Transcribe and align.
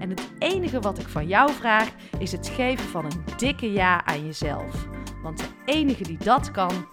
En 0.00 0.10
het 0.10 0.30
enige 0.38 0.80
wat 0.80 0.98
ik 0.98 1.08
van 1.08 1.26
jou 1.26 1.52
vraag 1.52 1.90
is 2.18 2.32
het 2.32 2.48
geven 2.48 2.88
van 2.88 3.04
een 3.04 3.24
dikke 3.36 3.72
ja 3.72 4.04
aan 4.04 4.26
jezelf. 4.26 4.88
Want 5.22 5.38
de 5.38 5.48
enige 5.64 6.02
die 6.02 6.18
dat 6.18 6.50
kan, 6.50 6.86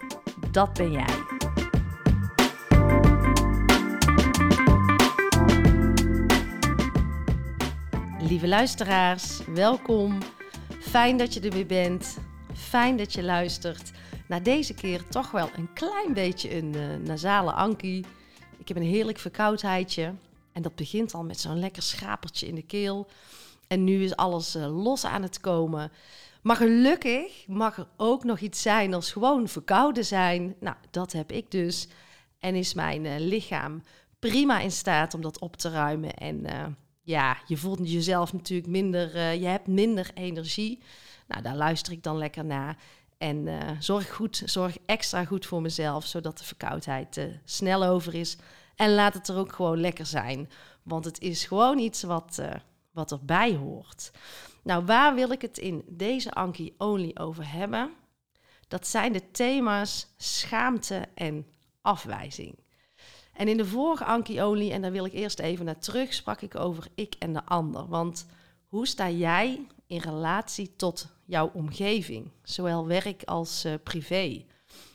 dat 0.50 0.72
ben 0.72 0.92
jij. 0.92 1.14
Lieve 8.20 8.48
luisteraars, 8.48 9.40
welkom. 9.46 10.18
Fijn 10.80 11.16
dat 11.16 11.34
je 11.34 11.40
er 11.40 11.50
weer 11.50 11.66
bent. 11.66 12.18
Fijn 12.54 12.96
dat 12.96 13.12
je 13.12 13.22
luistert. 13.22 13.92
Na 14.26 14.40
deze 14.40 14.74
keer 14.74 15.06
toch 15.08 15.30
wel 15.30 15.48
een 15.56 15.72
klein 15.72 16.12
beetje 16.14 16.56
een 16.56 16.74
uh, 16.76 17.06
nasale 17.06 17.52
ankie. 17.52 18.04
Ik 18.58 18.68
heb 18.68 18.76
een 18.76 18.82
heerlijk 18.82 19.18
verkoudheidje. 19.18 20.14
En 20.58 20.64
dat 20.64 20.74
begint 20.74 21.14
al 21.14 21.24
met 21.24 21.40
zo'n 21.40 21.58
lekker 21.58 21.82
schapertje 21.82 22.46
in 22.46 22.54
de 22.54 22.62
keel. 22.62 23.08
En 23.66 23.84
nu 23.84 24.04
is 24.04 24.16
alles 24.16 24.56
uh, 24.56 24.82
los 24.82 25.04
aan 25.04 25.22
het 25.22 25.40
komen. 25.40 25.92
Maar 26.42 26.56
gelukkig 26.56 27.46
mag 27.46 27.76
er 27.76 27.86
ook 27.96 28.24
nog 28.24 28.38
iets 28.38 28.62
zijn 28.62 28.94
als 28.94 29.12
gewoon 29.12 29.48
verkouden 29.48 30.04
zijn. 30.04 30.54
Nou, 30.60 30.76
dat 30.90 31.12
heb 31.12 31.32
ik 31.32 31.50
dus. 31.50 31.88
En 32.38 32.54
is 32.54 32.74
mijn 32.74 33.04
uh, 33.04 33.14
lichaam 33.18 33.82
prima 34.18 34.60
in 34.60 34.70
staat 34.70 35.14
om 35.14 35.20
dat 35.20 35.38
op 35.38 35.56
te 35.56 35.70
ruimen. 35.70 36.14
En 36.14 36.46
uh, 36.46 36.66
ja, 37.02 37.36
je 37.46 37.56
voelt 37.56 37.90
jezelf 37.90 38.32
natuurlijk 38.32 38.68
minder, 38.68 39.32
je 39.32 39.46
hebt 39.46 39.66
minder 39.66 40.10
energie. 40.14 40.82
Nou, 41.28 41.42
daar 41.42 41.56
luister 41.56 41.92
ik 41.92 42.02
dan 42.02 42.18
lekker 42.18 42.44
naar. 42.44 42.76
En 43.18 43.48
zorg, 43.78 44.14
goed, 44.14 44.42
zorg 44.44 44.76
extra 44.86 45.24
goed 45.24 45.46
voor 45.46 45.62
mezelf, 45.62 46.06
zodat 46.06 46.38
de 46.38 46.44
verkoudheid 46.44 47.20
snel 47.44 47.84
over 47.84 48.14
is. 48.14 48.36
En 48.78 48.94
laat 48.94 49.14
het 49.14 49.28
er 49.28 49.36
ook 49.36 49.52
gewoon 49.52 49.80
lekker 49.80 50.06
zijn. 50.06 50.50
Want 50.82 51.04
het 51.04 51.20
is 51.20 51.44
gewoon 51.44 51.78
iets 51.78 52.02
wat, 52.02 52.36
uh, 52.40 52.50
wat 52.90 53.10
erbij 53.10 53.54
hoort. 53.54 54.10
Nou, 54.62 54.84
waar 54.84 55.14
wil 55.14 55.30
ik 55.30 55.42
het 55.42 55.58
in 55.58 55.84
deze 55.86 56.32
Anki 56.32 56.74
Only 56.76 57.10
over 57.14 57.52
hebben? 57.52 57.90
Dat 58.68 58.86
zijn 58.86 59.12
de 59.12 59.30
thema's 59.30 60.06
schaamte 60.16 61.04
en 61.14 61.46
afwijzing. 61.80 62.58
En 63.32 63.48
in 63.48 63.56
de 63.56 63.66
vorige 63.66 64.04
Anki 64.04 64.42
Only, 64.42 64.70
en 64.70 64.82
daar 64.82 64.92
wil 64.92 65.04
ik 65.04 65.12
eerst 65.12 65.38
even 65.38 65.64
naar 65.64 65.78
terug, 65.78 66.14
sprak 66.14 66.40
ik 66.40 66.56
over 66.56 66.86
ik 66.94 67.14
en 67.18 67.32
de 67.32 67.44
ander. 67.44 67.88
Want 67.88 68.26
hoe 68.68 68.86
sta 68.86 69.10
jij 69.10 69.66
in 69.86 70.00
relatie 70.00 70.76
tot 70.76 71.08
jouw 71.24 71.50
omgeving, 71.54 72.30
zowel 72.42 72.86
werk 72.86 73.22
als 73.24 73.64
uh, 73.64 73.74
privé? 73.82 74.44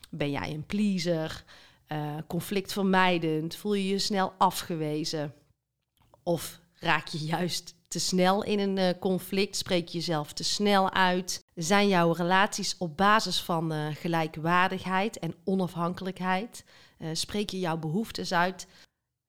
Ben 0.10 0.32
jij 0.32 0.54
een 0.54 0.66
pleaser? 0.66 1.44
Uh, 1.92 2.16
conflictvermijdend? 2.28 3.56
Voel 3.56 3.74
je 3.74 3.88
je 3.88 4.00
snel 4.00 4.34
afgewezen? 4.38 5.34
Of 6.24 6.60
raak 6.74 7.08
je 7.08 7.18
juist 7.18 7.76
te 7.88 8.00
snel 8.00 8.44
in 8.44 8.60
een 8.60 8.78
uh, 8.78 8.90
conflict? 9.00 9.56
Spreek 9.56 9.88
je 9.88 9.98
jezelf 9.98 10.34
te 10.34 10.44
snel 10.44 10.92
uit? 10.92 11.44
Zijn 11.56 11.88
jouw 11.88 12.12
relaties 12.12 12.76
op 12.78 12.98
basis 12.98 13.42
van 13.42 13.74
uh, 13.74 13.88
gelijkwaardigheid 13.96 15.20
en 15.20 15.36
onafhankelijkheid? 15.44 16.64
spreek 17.14 17.50
je 17.50 17.60
jouw 17.60 17.78
behoeftes 17.78 18.34
uit? 18.34 18.68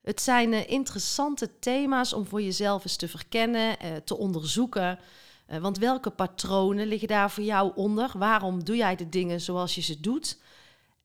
Het 0.01 0.21
zijn 0.21 0.69
interessante 0.69 1.59
thema's 1.59 2.13
om 2.13 2.27
voor 2.27 2.43
jezelf 2.43 2.85
eens 2.85 2.97
te 2.97 3.09
verkennen, 3.09 3.77
te 4.05 4.17
onderzoeken. 4.17 4.99
want 5.61 5.79
welke 5.79 6.11
patronen 6.11 6.87
liggen 6.87 7.09
daar 7.09 7.31
voor 7.31 7.45
jou 7.45 7.73
onder? 7.75 8.11
Waarom 8.19 8.65
doe 8.65 8.77
jij 8.77 8.97
de 8.97 9.09
dingen 9.09 9.41
zoals 9.41 9.75
je 9.75 9.81
ze 9.81 10.01
doet? 10.01 10.39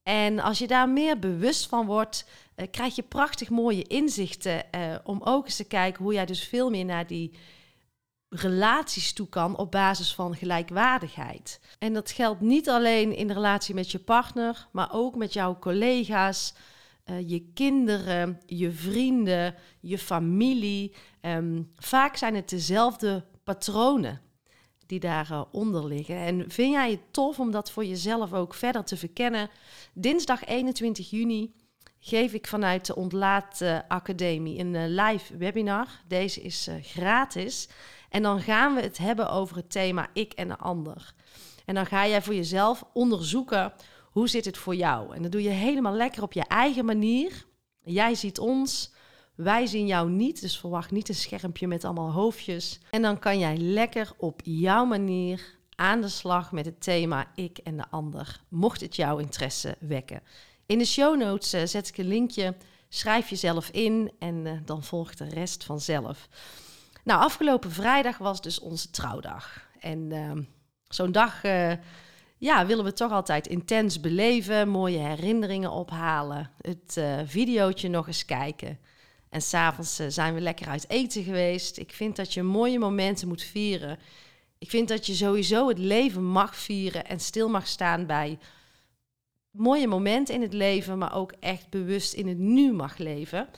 En 0.10 0.40
als 0.40 0.60
je 0.60 0.68
daar 0.68 0.90
meer 0.90 1.20
bewust 1.20 1.68
van 1.68 1.86
wordt, 1.86 2.26
uh, 2.56 2.66
krijg 2.72 2.96
je 2.96 3.04
prachtig 3.04 3.50
mooie 3.50 3.84
inzichten 3.84 4.64
uh, 4.76 4.96
om 5.04 5.22
ook 5.24 5.46
eens 5.46 5.56
te 5.56 5.64
kijken 5.64 6.04
hoe 6.04 6.14
jij 6.14 6.26
dus 6.26 6.44
veel 6.44 6.70
meer 6.70 6.86
naar 6.86 7.08
die 7.08 7.34
relaties 8.30 9.14
toe 9.14 9.30
kan 9.30 9.58
op 9.58 9.72
basis 9.72 10.14
van 10.14 10.36
gelijkwaardigheid. 10.36 11.60
En 11.80 11.94
dat 11.94 12.12
geldt 12.12 12.42
niet 12.42 12.70
alleen 12.70 13.16
in 13.16 13.28
de 13.28 13.34
relatie 13.34 13.76
met 13.76 13.92
je 13.92 14.00
partner, 14.00 14.68
maar 14.72 14.90
ook 14.92 15.16
met 15.16 15.34
jouw 15.34 15.60
collega's, 15.60 16.54
uh, 17.06 17.30
je 17.30 17.52
kinderen, 17.54 18.42
je 18.46 18.72
vrienden, 18.72 19.56
je 19.80 19.98
familie. 19.98 20.96
Um, 21.22 21.72
vaak 21.76 22.16
zijn 22.16 22.36
het 22.36 22.50
dezelfde 22.50 23.26
patronen 23.44 24.22
die 24.90 25.00
daaronder 25.00 25.86
liggen. 25.86 26.16
En 26.16 26.52
vind 26.52 26.74
jij 26.74 26.92
het 26.92 27.02
tof 27.12 27.40
om 27.40 27.52
dat 27.52 27.72
voor 27.72 27.86
jezelf 27.86 28.34
ook 28.34 28.54
verder 28.54 28.84
te 28.84 28.98
verkennen? 28.98 29.50
Dinsdag 29.94 30.46
21 30.46 31.10
juni 31.10 31.54
geef 32.00 32.34
ik 32.34 32.48
vanuit 32.48 32.86
de 32.86 32.96
Ontlaat 32.96 33.62
Academie 33.88 34.60
een 34.60 34.74
uh, 34.74 34.84
live 34.86 35.38
webinar. 35.38 35.88
Deze 36.08 36.42
is 36.42 36.68
uh, 36.68 36.76
gratis. 36.82 37.70
En 38.10 38.24
dan 38.24 38.42
gaan 38.42 38.76
we 38.76 38.82
het 38.82 38.98
hebben 38.98 39.32
over 39.32 39.56
het 39.56 39.72
thema 39.72 40.08
ik 40.14 40.34
en 40.34 40.48
de 40.48 40.58
ander. 40.58 41.14
En 41.66 41.76
dan 41.76 41.86
ga 41.86 42.08
jij 42.08 42.22
voor 42.22 42.36
jezelf 42.36 42.84
onderzoeken 42.94 43.74
hoe 44.12 44.28
zit 44.28 44.46
het 44.46 44.58
voor 44.58 44.76
jou. 44.76 45.16
En 45.16 45.22
dat 45.22 45.32
doe 45.32 45.44
je 45.44 45.50
helemaal 45.50 45.94
lekker 45.94 46.24
op 46.24 46.34
je 46.34 46.44
eigen 46.48 46.86
manier. 46.86 47.46
Jij 47.84 48.16
ziet 48.16 48.40
ons, 48.40 48.94
wij 49.44 49.66
zien 49.66 49.88
jou 49.88 50.10
niet, 50.10 50.42
dus 50.42 50.60
verwacht 50.60 50.92
niet 50.92 51.10
een 51.10 51.16
schermpje 51.16 51.68
met 51.68 51.84
allemaal 51.84 52.12
hoofdjes. 52.12 52.80
En 52.90 53.02
dan 53.02 53.20
kan 53.20 53.40
jij 53.40 53.58
lekker 53.58 54.12
op 54.18 54.42
jouw 54.44 54.86
manier 54.86 55.58
aan 55.76 56.02
de 56.02 56.08
slag 56.08 56.52
met 56.52 56.66
het 56.66 56.82
thema 56.82 57.32
ik 57.36 57.58
en 57.58 57.78
de 57.78 57.86
ander, 57.90 58.42
mocht 58.48 58.82
het 58.82 58.96
jouw 58.96 59.18
interesse 59.18 59.76
wekken. 59.80 60.22
In 60.66 60.78
de 60.78 60.86
show 60.86 61.18
notes 61.18 61.54
uh, 61.54 61.62
zet 61.66 61.88
ik 61.88 61.98
een 61.98 62.08
linkje, 62.08 62.56
schrijf 62.90 63.30
jezelf 63.30 63.70
in 63.70 64.12
en 64.20 64.46
uh, 64.46 64.52
dan 64.66 64.84
volgt 64.84 65.18
de 65.18 65.30
rest 65.30 65.64
vanzelf. 65.64 66.30
Nou, 67.04 67.22
afgelopen 67.22 67.72
vrijdag 67.72 68.18
was 68.18 68.42
dus 68.42 68.60
onze 68.60 68.92
trouwdag. 68.92 69.68
En 69.80 70.00
uh, 70.12 70.32
zo'n 70.88 71.12
dag 71.12 71.44
uh, 71.44 71.72
ja, 72.38 72.66
willen 72.66 72.86
we 72.86 72.94
toch 72.94 73.12
altijd 73.12 73.48
intens 73.48 74.00
beleven, 74.00 74.70
mooie 74.70 75.00
herinneringen 75.00 75.72
ophalen, 75.72 76.52
het 76.62 77.02
videootje 77.26 77.90
nog 77.90 78.08
eens 78.08 78.26
kijken. 78.26 78.80
En 79.30 79.42
s'avonds 79.42 80.00
uh, 80.00 80.08
zijn 80.10 80.34
we 80.34 80.42
lekker 80.42 80.68
uit 80.68 80.90
eten 80.90 81.24
geweest. 81.24 81.78
Ik 81.78 81.92
vind 81.92 82.16
dat 82.16 82.34
je 82.34 82.44
mooie 82.44 82.80
momenten 82.80 83.28
moet 83.28 83.44
vieren. 83.44 84.00
Ik 84.58 84.70
vind 84.70 84.88
dat 84.88 85.06
je 85.06 85.14
sowieso 85.14 85.68
het 85.68 85.78
leven 85.78 86.26
mag 86.26 86.56
vieren 86.56 87.06
en 87.06 87.20
stil 87.20 87.50
mag 87.50 87.68
staan 87.68 88.06
bij 88.06 88.38
mooie 89.52 89.88
momenten 89.88 90.36
in 90.36 90.42
het 90.42 90.54
leven, 90.54 90.98
maar 90.98 91.16
ook 91.16 91.34
echt 91.40 91.70
bewust 91.70 92.14
in 92.14 92.28
het 92.28 92.38
nu 92.38 92.74
mag 92.74 92.98
leven. 92.98 93.50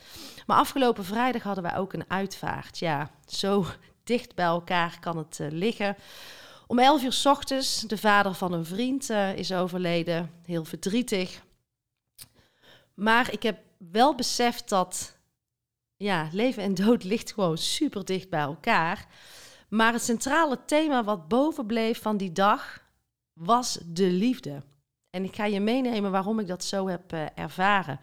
Maar 0.46 0.57
afgelopen 0.57 1.06
vrijdag 1.06 1.44
hadden 1.44 1.63
wij 1.63 1.78
ook 1.78 1.94
een 1.94 2.10
uitvaart. 2.10 2.80
Ja, 2.80 3.12
zo 3.25 3.66
dicht 4.04 4.36
bij 4.36 4.46
elkaar 4.46 4.98
kan 5.00 5.18
het 5.18 5.40
uh, 5.42 5.48
liggen. 5.50 5.96
Om 6.68 6.80
11 6.80 7.04
uur 7.04 7.13
s 7.13 7.25
ochtends, 7.25 7.81
de 7.81 7.98
vader 7.98 8.34
van 8.34 8.54
een 8.54 8.66
vriend 8.66 9.10
uh, 9.10 9.36
is 9.36 9.54
overleden. 9.54 10.31
Heel 10.46 10.66
verdrietig. 10.66 11.42
Maar 12.94 13.34
ik 13.34 13.44
heb 13.44 13.60
wel 13.78 14.16
beseft 14.16 14.69
dat 14.69 15.16
ja, 16.01 16.30
leven 16.31 16.63
en 16.63 16.74
dood 16.74 17.03
ligt 17.03 17.33
gewoon 17.33 17.57
super 17.57 18.06
dicht 18.06 18.30
bij 18.30 18.39
elkaar. 18.39 19.07
Maar 19.69 19.94
het 19.94 20.01
centrale 20.01 20.59
thema 20.65 21.03
wat 21.03 21.27
boven 21.27 21.65
bleef 21.65 22.01
van 22.01 22.18
die 22.18 22.31
dag 22.31 22.83
was 23.33 23.80
de 23.86 24.06
liefde. 24.06 24.63
En 25.09 25.24
ik 25.24 25.36
ga 25.36 25.45
je 25.45 25.59
meenemen 25.59 26.12
waarom 26.12 26.39
ik 26.39 26.48
dat 26.48 26.63
zo 26.63 26.88
heb 26.88 27.13
uh, 27.13 27.25
ervaren. 27.36 28.00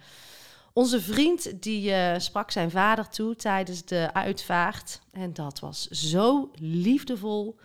Onze 0.72 1.00
vriend 1.00 1.62
die 1.62 1.90
uh, 1.90 2.18
sprak 2.18 2.50
zijn 2.50 2.70
vader 2.70 3.08
toe 3.08 3.36
tijdens 3.36 3.84
de 3.84 4.10
uitvaart. 4.12 5.00
En 5.10 5.32
dat 5.32 5.58
was 5.60 5.86
zo 5.86 6.50
liefdevol. 6.54 7.58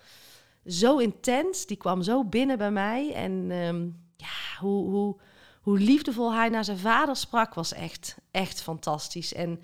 zo 0.66 0.98
intens. 0.98 1.66
Die 1.66 1.78
kwam 1.78 2.02
zo 2.02 2.24
binnen 2.24 2.58
bij 2.58 2.72
mij. 2.72 3.14
En 3.14 3.52
ehm, 3.52 3.84
ja, 4.16 4.60
hoe, 4.60 4.90
hoe, 4.90 5.20
hoe 5.62 5.80
liefdevol 5.80 6.34
hij 6.34 6.50
naar 6.50 6.66
zijn 6.66 6.78
vader 6.78 7.16
sprak, 7.16 7.54
was 7.54 7.74
echt, 7.74 8.18
echt 8.32 8.62
fantastisch. 8.62 9.34
En 9.34 9.60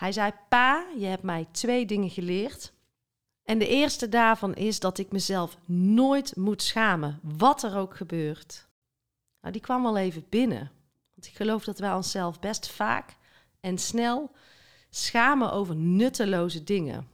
hij 0.00 0.12
zei: 0.12 0.32
Pa, 0.48 0.86
je 0.98 1.06
hebt 1.06 1.22
mij 1.22 1.46
twee 1.50 1.86
dingen 1.86 2.10
geleerd. 2.10 2.72
En 3.42 3.58
de 3.58 3.68
eerste 3.68 4.08
daarvan 4.08 4.54
is 4.54 4.80
dat 4.80 4.98
ik 4.98 5.12
mezelf 5.12 5.56
nooit 5.66 6.36
moet 6.36 6.62
schamen, 6.62 7.20
wat 7.22 7.62
er 7.62 7.76
ook 7.76 7.96
gebeurt. 7.96 8.68
Nou, 9.40 9.52
die 9.52 9.62
kwam 9.62 9.82
wel 9.82 9.96
even 9.96 10.26
binnen. 10.28 10.70
Want 11.14 11.26
ik 11.26 11.36
geloof 11.36 11.64
dat 11.64 11.78
wij 11.78 11.92
onszelf 11.92 12.38
best 12.40 12.70
vaak 12.70 13.16
en 13.60 13.78
snel 13.78 14.30
schamen 14.90 15.52
over 15.52 15.76
nutteloze 15.76 16.64
dingen. 16.64 17.08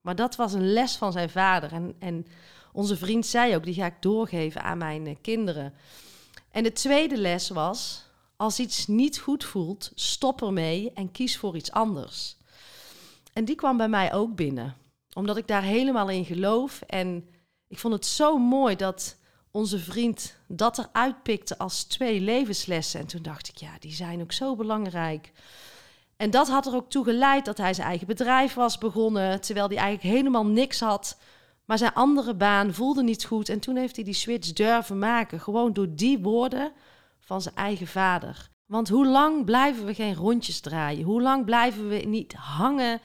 Maar 0.00 0.16
dat 0.16 0.36
was 0.36 0.52
een 0.52 0.72
les 0.72 0.96
van 0.96 1.12
zijn 1.12 1.30
vader. 1.30 1.72
En, 1.72 1.94
en 1.98 2.26
onze 2.72 2.96
vriend 2.96 3.26
zei 3.26 3.56
ook, 3.56 3.64
die 3.64 3.74
ga 3.74 3.86
ik 3.86 4.02
doorgeven 4.02 4.62
aan 4.62 4.78
mijn 4.78 5.06
eh, 5.06 5.16
kinderen. 5.20 5.74
En 6.50 6.62
de 6.62 6.72
tweede 6.72 7.16
les 7.16 7.48
was, 7.48 8.04
als 8.42 8.58
iets 8.58 8.86
niet 8.86 9.18
goed 9.18 9.44
voelt, 9.44 9.92
stop 9.94 10.42
ermee 10.42 10.92
en 10.94 11.10
kies 11.10 11.38
voor 11.38 11.56
iets 11.56 11.72
anders. 11.72 12.36
En 13.32 13.44
die 13.44 13.54
kwam 13.54 13.76
bij 13.76 13.88
mij 13.88 14.12
ook 14.12 14.34
binnen, 14.34 14.76
omdat 15.12 15.36
ik 15.36 15.46
daar 15.46 15.62
helemaal 15.62 16.08
in 16.10 16.24
geloof. 16.24 16.80
En 16.86 17.28
ik 17.68 17.78
vond 17.78 17.94
het 17.94 18.06
zo 18.06 18.38
mooi 18.38 18.76
dat 18.76 19.16
onze 19.50 19.78
vriend 19.78 20.36
dat 20.46 20.78
eruit 20.78 21.22
pikte 21.22 21.58
als 21.58 21.84
twee 21.84 22.20
levenslessen. 22.20 23.00
En 23.00 23.06
toen 23.06 23.22
dacht 23.22 23.48
ik, 23.48 23.56
ja, 23.56 23.70
die 23.80 23.92
zijn 23.92 24.20
ook 24.20 24.32
zo 24.32 24.56
belangrijk. 24.56 25.32
En 26.16 26.30
dat 26.30 26.48
had 26.48 26.66
er 26.66 26.74
ook 26.74 26.90
toe 26.90 27.04
geleid 27.04 27.44
dat 27.44 27.58
hij 27.58 27.74
zijn 27.74 27.88
eigen 27.88 28.06
bedrijf 28.06 28.54
was 28.54 28.78
begonnen, 28.78 29.40
terwijl 29.40 29.68
hij 29.68 29.76
eigenlijk 29.76 30.14
helemaal 30.14 30.46
niks 30.46 30.80
had. 30.80 31.18
Maar 31.64 31.78
zijn 31.78 31.94
andere 31.94 32.34
baan 32.34 32.74
voelde 32.74 33.02
niet 33.02 33.24
goed. 33.24 33.48
En 33.48 33.60
toen 33.60 33.76
heeft 33.76 33.96
hij 33.96 34.04
die 34.04 34.14
switch 34.14 34.52
durven 34.52 34.98
maken, 34.98 35.40
gewoon 35.40 35.72
door 35.72 35.94
die 35.94 36.18
woorden 36.18 36.72
van 37.24 37.42
zijn 37.42 37.54
eigen 37.54 37.86
vader. 37.86 38.50
Want 38.66 38.88
hoe 38.88 39.06
lang 39.06 39.44
blijven 39.44 39.84
we 39.84 39.94
geen 39.94 40.14
rondjes 40.14 40.60
draaien? 40.60 41.04
Hoe 41.04 41.22
lang 41.22 41.44
blijven 41.44 41.88
we 41.88 41.96
niet 41.96 42.32
hangen 42.32 43.00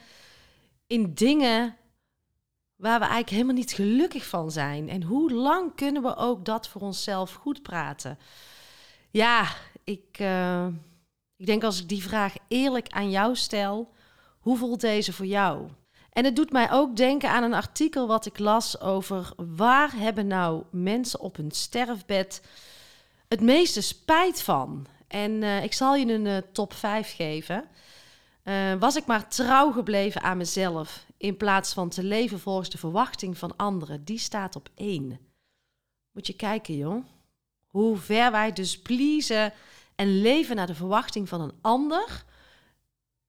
in 0.88 1.14
dingen 1.14 1.75
waar 2.75 3.00
we 3.00 3.06
eigenlijk 3.06 3.30
helemaal 3.30 3.56
niet 3.56 3.72
gelukkig 3.72 4.25
van 4.25 4.52
zijn? 4.52 4.90
En 4.90 5.04
hoe 5.04 5.31
lang 5.31 5.75
kunnen 5.75 6.02
we 6.02 6.16
ook 6.16 6.46
dat 6.46 6.68
voor 6.68 6.81
onszelf 6.81 7.34
goed 7.34 7.62
praten? 7.62 8.19
Ja, 9.10 9.48
ik, 9.84 10.18
uh, 10.19 10.68
ik 11.36 11.46
denk 11.46 11.64
als 11.64 11.81
ik 11.81 11.90
die 11.90 12.04
vraag 12.04 12.36
eerlijk 12.48 12.90
aan 12.90 13.10
jou 13.10 13.36
stel, 13.36 13.94
hoe 14.40 14.58
voelt 14.58 14.81
deze 14.81 15.14
voor 15.14 15.25
jou? 15.25 15.69
En 16.10 16.25
het 16.25 16.36
doet 16.36 16.52
mij 16.52 16.72
ook 16.72 16.96
denken 16.96 17.30
aan 17.30 17.44
een 17.44 17.54
artikel 17.54 18.08
wat 18.08 18.25
ik 18.25 18.40
las 18.40 18.81
over 18.81 19.34
waar 19.36 19.92
hebben 19.96 20.28
nou 20.28 20.64
mensen 20.72 21.19
op 21.19 21.36
hun 21.36 21.52
sterfbed 21.52 22.42
het 23.27 23.41
meeste 23.41 23.81
spijt 23.81 24.41
van? 24.41 24.88
En 25.07 25.31
uh, 25.31 25.63
ik 25.63 25.74
zal 25.74 25.95
je 25.95 26.13
een 26.13 26.25
uh, 26.25 26.38
top 26.38 26.74
5 26.74 27.15
geven. 27.15 27.68
Uh, 28.44 28.74
was 28.74 28.95
ik 28.95 29.06
maar 29.06 29.29
trouw 29.29 29.71
gebleven 29.71 30.21
aan 30.21 30.38
mezelf 30.38 31.06
in 31.18 31.38
plaats 31.38 31.74
van 31.74 31.89
te 31.89 32.03
leven 32.03 32.39
volgens 32.39 32.69
de 32.69 32.77
verwachting 32.77 33.38
van 33.38 33.56
anderen, 33.56 34.03
die 34.03 34.19
staat 34.19 34.56
op 34.56 34.69
1. 34.75 35.19
Moet 36.12 36.27
je 36.27 36.33
kijken, 36.33 36.77
joh. 36.77 37.06
Hoe 37.68 37.97
ver 37.97 38.31
wij 38.31 38.53
dus 38.53 38.81
pleasen 38.81 39.53
en 39.95 40.21
leven 40.21 40.56
naar 40.56 40.68
de 40.68 40.75
verwachting 40.75 41.30
van 41.30 41.41
een 41.41 41.57
ander, 41.62 42.25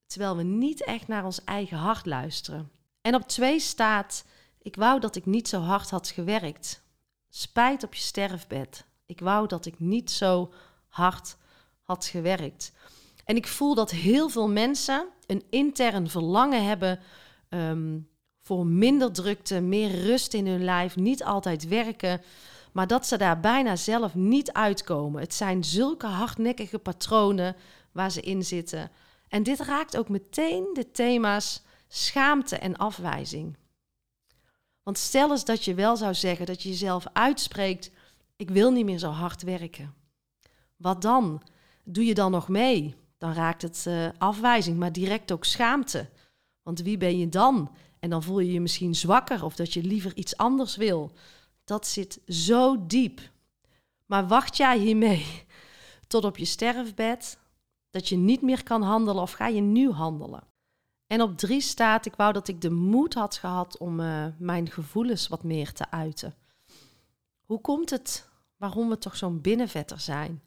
terwijl 0.06 0.36
we 0.36 0.42
niet 0.42 0.84
echt 0.84 1.08
naar 1.08 1.24
ons 1.24 1.44
eigen 1.44 1.76
hart 1.76 2.06
luisteren. 2.06 2.70
En 3.00 3.14
op 3.14 3.28
2 3.28 3.60
staat: 3.60 4.24
Ik 4.62 4.76
wou 4.76 5.00
dat 5.00 5.16
ik 5.16 5.26
niet 5.26 5.48
zo 5.48 5.60
hard 5.60 5.90
had 5.90 6.08
gewerkt. 6.08 6.82
Spijt 7.28 7.84
op 7.84 7.94
je 7.94 8.00
sterfbed. 8.00 8.88
Ik 9.08 9.20
wou 9.20 9.46
dat 9.46 9.66
ik 9.66 9.81
niet 9.81 10.10
zo 10.10 10.52
hard 10.88 11.37
had 11.82 12.06
gewerkt. 12.06 12.72
En 13.25 13.37
ik 13.37 13.46
voel 13.46 13.75
dat 13.75 13.90
heel 13.90 14.28
veel 14.28 14.49
mensen 14.49 15.08
een 15.26 15.44
intern 15.50 16.10
verlangen 16.10 16.64
hebben 16.64 17.00
um, 17.49 18.08
voor 18.40 18.66
minder 18.66 19.12
drukte, 19.12 19.60
meer 19.60 19.90
rust 19.90 20.34
in 20.34 20.46
hun 20.46 20.64
lijf, 20.64 20.96
niet 20.96 21.25
altijd 21.25 21.69
werken, 21.69 22.20
maar 22.72 22.87
dat 22.87 23.06
ze 23.06 23.16
daar 23.16 23.40
bijna 23.40 23.76
zelf 23.76 24.14
niet 24.14 24.52
uitkomen. 24.52 25.20
Het 25.20 25.34
zijn 25.34 25.64
zulke 25.64 26.06
hardnekkige 26.06 26.78
patronen 26.78 27.56
waar 27.93 28.11
ze 28.11 28.20
in 28.20 28.44
zitten. 28.44 28.90
En 29.28 29.43
dit 29.43 29.61
raakt 29.61 29.96
ook 29.96 30.08
meteen 30.08 30.70
de 30.72 30.90
thema's 30.90 31.62
schaamte 31.88 32.58
en 32.58 32.76
afwijzing. 32.76 33.56
Want 34.82 34.99
stel 34.99 35.31
eens 35.31 35.44
dat 35.44 35.64
je 35.64 35.75
wel 35.75 35.96
zou 35.96 36.14
zeggen 36.14 36.46
dat 36.46 36.62
je 36.62 36.69
jezelf 36.69 37.06
uitspreekt: 37.12 37.90
Ik 38.38 38.50
wil 38.50 38.70
niet 38.70 38.85
meer 38.85 38.99
zo 38.99 39.11
hard 39.11 39.43
werken. 39.43 39.94
Wat 40.76 41.02
dan? 41.02 41.43
Doe 41.85 42.05
je 42.05 42.14
dan 42.14 42.31
nog 42.31 42.49
mee? 42.49 42.94
Dan 43.17 43.32
raakt 43.32 43.62
het 43.62 43.85
uh, 43.88 44.08
afwijzing, 44.19 44.79
maar 44.79 44.93
direct 44.93 45.32
ook 45.32 45.44
schaamte. 45.44 46.08
Want 46.62 46.81
wie 46.81 46.96
ben 46.96 47.19
je 47.19 47.29
dan? 47.29 47.75
En 47.99 48.11
dan 48.11 48.23
voel 48.23 48.38
je 48.38 48.52
je 48.52 48.61
misschien 48.61 48.94
zwakker 48.94 49.44
of 49.44 49.56
dat 49.56 49.73
je 49.73 49.82
liever 49.82 50.17
iets 50.17 50.37
anders 50.37 50.76
wil. 50.76 51.12
Dat 51.64 51.87
zit 51.87 52.20
zo 52.26 52.87
diep. 52.87 53.20
Maar 54.06 54.26
wacht 54.26 54.56
jij 54.56 54.79
hiermee 54.79 55.26
tot 56.06 56.25
op 56.25 56.37
je 56.37 56.44
sterfbed 56.44 57.38
dat 57.90 58.08
je 58.08 58.17
niet 58.17 58.43
meer 58.43 58.62
kan 58.62 58.82
handelen 58.82 59.23
of 59.23 59.32
ga 59.32 59.46
je 59.46 59.61
nu 59.61 59.90
handelen? 59.90 60.43
En 61.06 61.23
op 61.23 61.38
drie 61.38 61.61
staat, 61.61 62.06
ik 62.06 62.14
wou 62.14 62.32
dat 62.32 62.49
ik 62.49 62.61
de 62.61 62.70
moed 62.70 63.14
had 63.14 63.37
gehad 63.37 63.79
om 63.79 64.00
uh, 64.00 64.26
mijn 64.38 64.70
gevoelens 64.70 65.29
wat 65.29 65.43
meer 65.43 65.73
te 65.73 65.90
uiten. 65.90 66.35
Hoe 67.44 67.61
komt 67.61 67.90
het 67.90 68.27
waarom 68.58 68.88
we 68.88 68.99
toch 68.99 69.16
zo'n 69.16 69.40
binnenvetter 69.40 70.00
zijn? 70.00 70.43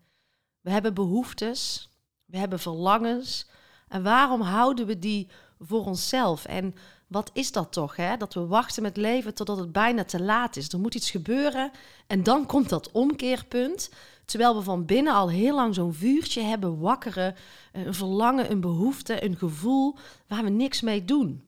We 0.61 0.69
hebben 0.69 0.93
behoeftes, 0.93 1.89
we 2.25 2.37
hebben 2.37 2.59
verlangens. 2.59 3.49
En 3.87 4.03
waarom 4.03 4.41
houden 4.41 4.85
we 4.85 4.99
die 4.99 5.27
voor 5.59 5.85
onszelf? 5.85 6.45
En 6.45 6.75
wat 7.07 7.29
is 7.33 7.51
dat 7.51 7.71
toch? 7.71 7.95
Hè? 7.95 8.17
Dat 8.17 8.33
we 8.33 8.45
wachten 8.45 8.83
met 8.83 8.97
leven 8.97 9.33
totdat 9.33 9.57
het 9.57 9.71
bijna 9.71 10.03
te 10.03 10.21
laat 10.21 10.55
is. 10.55 10.69
Er 10.69 10.79
moet 10.79 10.95
iets 10.95 11.11
gebeuren 11.11 11.71
en 12.07 12.23
dan 12.23 12.45
komt 12.45 12.69
dat 12.69 12.91
omkeerpunt. 12.91 13.89
Terwijl 14.25 14.55
we 14.55 14.61
van 14.61 14.85
binnen 14.85 15.13
al 15.13 15.29
heel 15.29 15.55
lang 15.55 15.75
zo'n 15.75 15.93
vuurtje 15.93 16.41
hebben 16.41 16.79
wakkeren. 16.79 17.35
Een 17.71 17.93
verlangen, 17.93 18.51
een 18.51 18.61
behoefte, 18.61 19.23
een 19.23 19.37
gevoel 19.37 19.97
waar 20.27 20.43
we 20.43 20.49
niks 20.49 20.81
mee 20.81 21.05
doen. 21.05 21.43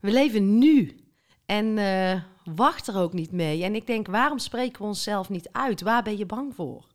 We 0.00 0.10
leven 0.10 0.58
nu 0.58 1.00
en 1.50 1.76
uh, 1.76 2.20
wacht 2.54 2.86
er 2.86 2.96
ook 2.96 3.12
niet 3.12 3.32
mee. 3.32 3.64
En 3.64 3.74
ik 3.74 3.86
denk, 3.86 4.06
waarom 4.06 4.38
spreken 4.38 4.82
we 4.82 4.88
onszelf 4.88 5.28
niet 5.28 5.48
uit? 5.52 5.80
Waar 5.80 6.02
ben 6.02 6.18
je 6.18 6.26
bang 6.26 6.54
voor? 6.54 6.86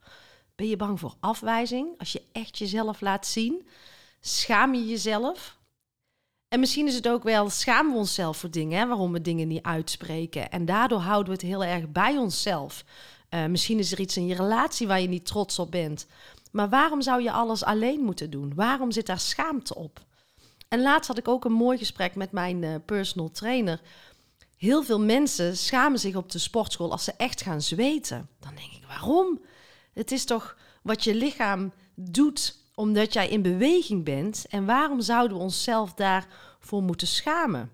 Ben 0.56 0.68
je 0.68 0.78
bang 0.78 1.00
voor 1.00 1.16
afwijzing? 1.20 1.88
Als 1.98 2.12
je 2.12 2.22
echt 2.32 2.58
jezelf 2.58 3.02
laat 3.02 3.28
zien, 3.28 3.68
schaam 4.20 4.74
je 4.74 4.86
jezelf? 4.86 5.58
En 6.48 6.60
misschien 6.60 6.88
is 6.88 6.96
het 6.96 7.08
ook 7.08 7.24
wel, 7.24 7.50
schamen 7.50 7.92
we 7.92 7.98
onszelf 7.98 8.38
voor 8.38 8.52
dingen, 8.52 8.80
hè, 8.80 8.88
waarom 8.88 9.12
we 9.12 9.22
dingen 9.22 9.48
niet 9.48 9.64
uitspreken. 9.64 10.52
En 10.52 10.66
daardoor 10.66 11.00
houden 11.00 11.26
we 11.26 11.40
het 11.40 11.52
heel 11.52 11.64
erg 11.64 11.92
bij 11.92 12.18
onszelf. 12.18 12.84
Uh, 13.30 13.46
misschien 13.46 13.80
is 13.80 13.92
er 13.92 14.00
iets 14.00 14.18
in 14.18 14.28
je 14.28 14.36
relatie 14.36 14.88
waar 14.88 15.02
je 15.02 15.08
niet 15.08 15.26
trots 15.26 15.60
op 15.60 15.72
bent. 15.72 16.08
Maar 16.52 16.70
waarom 16.70 17.02
zou 17.02 17.22
je 17.22 17.32
alles 17.32 17.64
alleen 17.64 18.02
moeten 18.02 18.30
doen? 18.30 18.54
Waarom 18.56 18.92
zit 18.92 19.06
daar 19.06 19.20
schaamte 19.20 19.76
op? 19.76 20.04
En 20.68 20.82
laatst 20.82 21.08
had 21.08 21.18
ik 21.18 21.28
ook 21.28 21.46
een 21.46 21.52
mooi 21.52 21.78
gesprek 21.78 22.16
met 22.16 22.32
mijn 22.32 22.62
uh, 22.62 22.76
personal 22.86 23.32
trainer. 23.32 23.82
Heel 24.66 24.84
veel 24.84 25.00
mensen 25.00 25.58
schamen 25.58 26.00
zich 26.00 26.16
op 26.16 26.32
de 26.32 26.40
sportschool 26.40 26.92
als 26.92 27.04
ze 27.04 27.14
echt 27.18 27.42
gaan 27.42 27.62
zweten. 27.62 28.30
Dan 28.40 28.56
denk 28.56 28.72
ik, 28.72 28.84
waarom? 28.88 29.42
Het 29.94 30.12
is 30.12 30.26
toch 30.26 30.58
wat 30.84 31.04
je 31.04 31.16
lichaam 31.16 31.74
doet 31.96 32.58
omdat 32.76 33.14
jij 33.14 33.30
in 33.30 33.42
beweging 33.42 34.04
bent. 34.04 34.46
En 34.50 34.66
waarom 34.66 35.02
zouden 35.02 35.38
we 35.38 35.44
onszelf 35.44 35.94
daarvoor 35.94 36.84
moeten 36.84 37.08
schamen? 37.08 37.72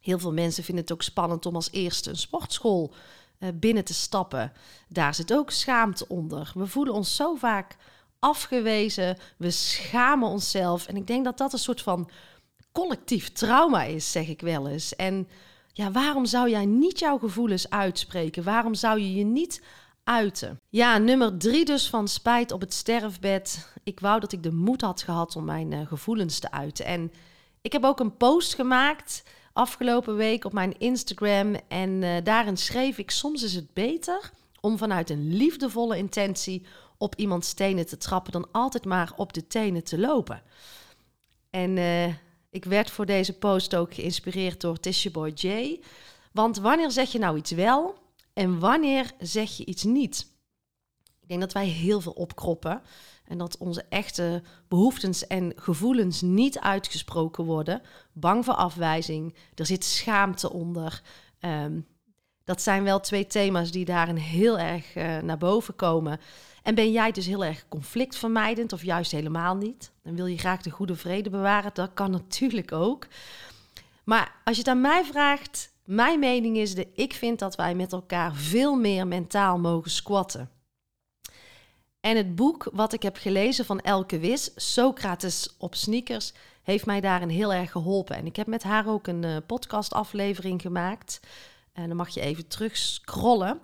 Heel 0.00 0.18
veel 0.18 0.32
mensen 0.32 0.64
vinden 0.64 0.84
het 0.84 0.92
ook 0.92 1.02
spannend 1.02 1.46
om 1.46 1.54
als 1.54 1.70
eerste 1.70 2.10
een 2.10 2.16
sportschool 2.16 2.94
uh, 3.38 3.48
binnen 3.54 3.84
te 3.84 3.94
stappen. 3.94 4.52
Daar 4.88 5.14
zit 5.14 5.32
ook 5.32 5.50
schaamte 5.50 6.08
onder. 6.08 6.52
We 6.54 6.66
voelen 6.66 6.94
ons 6.94 7.16
zo 7.16 7.34
vaak 7.34 7.76
afgewezen. 8.18 9.18
We 9.36 9.50
schamen 9.50 10.28
onszelf. 10.28 10.86
En 10.86 10.96
ik 10.96 11.06
denk 11.06 11.24
dat 11.24 11.38
dat 11.38 11.52
een 11.52 11.58
soort 11.58 11.82
van 11.82 12.10
collectief 12.72 13.32
trauma 13.32 13.82
is, 13.82 14.12
zeg 14.12 14.28
ik 14.28 14.40
wel 14.40 14.68
eens. 14.68 14.96
En 14.96 15.28
ja, 15.72 15.90
waarom 15.90 16.26
zou 16.26 16.50
jij 16.50 16.64
niet 16.64 16.98
jouw 16.98 17.18
gevoelens 17.18 17.70
uitspreken? 17.70 18.44
Waarom 18.44 18.74
zou 18.74 19.00
je 19.00 19.14
je 19.14 19.24
niet 19.24 19.62
uiten. 20.04 20.60
Ja, 20.68 20.98
nummer 20.98 21.38
drie 21.38 21.64
dus 21.64 21.88
van 21.88 22.08
spijt 22.08 22.52
op 22.52 22.60
het 22.60 22.72
sterfbed. 22.72 23.72
Ik 23.82 24.00
wou 24.00 24.20
dat 24.20 24.32
ik 24.32 24.42
de 24.42 24.52
moed 24.52 24.80
had 24.80 25.02
gehad 25.02 25.36
om 25.36 25.44
mijn 25.44 25.72
uh, 25.72 25.86
gevoelens 25.86 26.38
te 26.38 26.50
uiten. 26.50 26.84
En 26.84 27.12
ik 27.60 27.72
heb 27.72 27.84
ook 27.84 28.00
een 28.00 28.16
post 28.16 28.54
gemaakt 28.54 29.24
afgelopen 29.52 30.16
week 30.16 30.44
op 30.44 30.52
mijn 30.52 30.78
Instagram. 30.78 31.54
En 31.68 31.90
uh, 32.02 32.16
daarin 32.22 32.56
schreef 32.56 32.98
ik: 32.98 33.10
Soms 33.10 33.42
is 33.42 33.54
het 33.54 33.72
beter 33.72 34.30
om 34.60 34.78
vanuit 34.78 35.10
een 35.10 35.36
liefdevolle 35.36 35.96
intentie 35.96 36.66
op 36.98 37.14
iemands 37.16 37.52
tenen 37.52 37.86
te 37.86 37.96
trappen 37.96 38.32
dan 38.32 38.48
altijd 38.52 38.84
maar 38.84 39.12
op 39.16 39.32
de 39.32 39.46
tenen 39.46 39.84
te 39.84 39.98
lopen. 39.98 40.42
En 41.50 41.76
uh, 41.76 42.14
ik 42.52 42.64
werd 42.64 42.90
voor 42.90 43.06
deze 43.06 43.32
post 43.32 43.74
ook 43.74 43.94
geïnspireerd 43.94 44.60
door 44.60 44.80
Tisha 44.80 45.10
Boy 45.10 45.32
J. 45.34 45.80
Want 46.32 46.56
wanneer 46.56 46.90
zeg 46.90 47.12
je 47.12 47.18
nou 47.18 47.36
iets 47.36 47.50
wel 47.50 47.94
en 48.32 48.58
wanneer 48.58 49.10
zeg 49.18 49.56
je 49.56 49.64
iets 49.64 49.84
niet? 49.84 50.26
Ik 51.20 51.28
denk 51.28 51.40
dat 51.40 51.52
wij 51.52 51.66
heel 51.66 52.00
veel 52.00 52.12
opkroppen 52.12 52.82
en 53.24 53.38
dat 53.38 53.56
onze 53.56 53.84
echte 53.88 54.42
behoeftes 54.68 55.26
en 55.26 55.52
gevoelens 55.56 56.20
niet 56.20 56.58
uitgesproken 56.58 57.44
worden. 57.44 57.82
Bang 58.12 58.44
voor 58.44 58.54
afwijzing, 58.54 59.34
er 59.54 59.66
zit 59.66 59.84
schaamte 59.84 60.52
onder. 60.52 61.02
Ehm, 61.40 61.80
dat 62.44 62.62
zijn 62.62 62.84
wel 62.84 63.00
twee 63.00 63.26
thema's 63.26 63.70
die 63.70 63.84
daarin 63.84 64.16
heel 64.16 64.58
erg 64.58 64.96
uh, 64.96 65.18
naar 65.18 65.38
boven 65.38 65.76
komen. 65.76 66.20
En 66.62 66.74
ben 66.74 66.92
jij 66.92 67.12
dus 67.12 67.26
heel 67.26 67.44
erg 67.44 67.68
conflictvermijdend 67.68 68.72
of 68.72 68.82
juist 68.82 69.12
helemaal 69.12 69.56
niet? 69.56 69.92
Dan 70.02 70.16
wil 70.16 70.26
je 70.26 70.38
graag 70.38 70.62
de 70.62 70.70
goede 70.70 70.96
vrede 70.96 71.30
bewaren. 71.30 71.70
Dat 71.74 71.90
kan 71.94 72.10
natuurlijk 72.20 72.72
ook. 72.72 73.06
Maar 74.04 74.34
als 74.44 74.56
je 74.56 74.62
het 74.62 74.70
aan 74.70 74.80
mij 74.80 75.04
vraagt, 75.04 75.72
mijn 75.84 76.18
mening 76.18 76.56
is 76.56 76.74
de 76.74 76.88
ik 76.94 77.12
vind 77.12 77.38
dat 77.38 77.56
wij 77.56 77.74
met 77.74 77.92
elkaar 77.92 78.34
veel 78.34 78.74
meer 78.74 79.06
mentaal 79.06 79.58
mogen 79.58 79.90
squatten. 79.90 80.50
En 82.00 82.16
het 82.16 82.34
boek 82.34 82.68
wat 82.72 82.92
ik 82.92 83.02
heb 83.02 83.16
gelezen 83.16 83.64
van 83.64 83.80
Elke 83.80 84.18
Wis, 84.18 84.50
Socrates 84.56 85.54
op 85.58 85.74
sneakers, 85.74 86.32
heeft 86.62 86.86
mij 86.86 87.00
daarin 87.00 87.28
heel 87.28 87.52
erg 87.52 87.70
geholpen. 87.70 88.16
En 88.16 88.26
ik 88.26 88.36
heb 88.36 88.46
met 88.46 88.62
haar 88.62 88.88
ook 88.88 89.06
een 89.06 89.22
uh, 89.22 89.36
podcastaflevering 89.46 90.62
gemaakt. 90.62 91.20
En 91.72 91.88
dan 91.88 91.96
mag 91.96 92.08
je 92.08 92.20
even 92.20 92.48
terug 92.48 92.76
scrollen. 92.76 93.60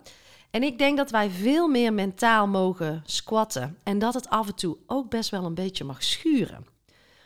En 0.51 0.63
ik 0.63 0.77
denk 0.77 0.97
dat 0.97 1.11
wij 1.11 1.29
veel 1.29 1.67
meer 1.67 1.93
mentaal 1.93 2.47
mogen 2.47 3.03
squatten. 3.05 3.77
En 3.83 3.99
dat 3.99 4.13
het 4.13 4.29
af 4.29 4.47
en 4.47 4.55
toe 4.55 4.77
ook 4.87 5.09
best 5.09 5.29
wel 5.29 5.45
een 5.45 5.53
beetje 5.53 5.83
mag 5.83 6.03
schuren. 6.03 6.65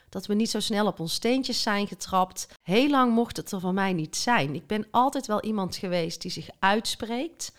Dat 0.10 0.26
we 0.26 0.34
niet 0.34 0.50
zo 0.50 0.60
snel 0.60 0.88
op 0.88 1.00
ons 1.00 1.14
steentjes 1.14 1.62
zijn 1.62 1.88
getrapt. 1.88 2.48
Heel 2.62 2.90
lang 2.90 3.14
mocht 3.14 3.38
het 3.38 3.52
er 3.52 3.60
van 3.60 3.74
mij 3.74 3.94
niet 3.94 4.16
zijn. 4.16 4.56
Ik 4.56 4.68
ben 4.68 4.88
altijd 4.92 5.28
wel 5.28 5.42
iemand 5.42 5.76
geweest 5.76 6.22
die 6.22 6.32
zich 6.32 6.50
uitspreekt. 6.60 7.52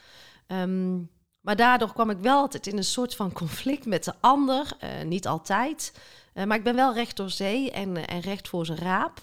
Ehm, 0.47 0.97
maar 1.40 1.56
daardoor 1.56 1.92
kwam 1.92 2.11
ik 2.11 2.18
wel 2.18 2.38
altijd 2.38 2.66
in 2.66 2.76
een 2.76 2.85
soort 2.85 3.16
van 3.16 3.33
conflict 3.33 3.87
met 3.87 4.04
de 4.04 4.14
ander. 4.21 4.76
Uh, 4.85 4.90
niet 5.04 5.26
altijd. 5.26 5.92
Uh, 6.35 6.44
maar 6.44 6.56
ik 6.56 6.64
ben 6.64 6.75
wel 6.75 6.94
recht 6.94 7.16
door 7.16 7.30
zee 7.30 7.71
en, 7.71 7.97
uh, 7.97 8.02
en 8.06 8.21
recht 8.21 8.49
voor 8.49 8.66
zijn 8.66 8.78
raap. 8.78 9.23